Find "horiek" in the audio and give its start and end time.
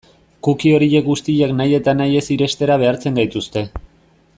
0.77-1.05